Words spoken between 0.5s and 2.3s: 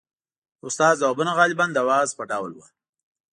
•د استاد ځوابونه غالباً د وعظ په